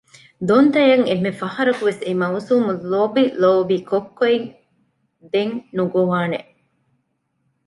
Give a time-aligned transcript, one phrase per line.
[0.47, 4.47] ދޮންތައަށް އެންމެ ފަހަރަކުވެސް އެ މައުސޫމު ލޮބިލޯބި ކޮއްކޮއެއް
[5.31, 6.39] ދެން ނުގޮވާނެ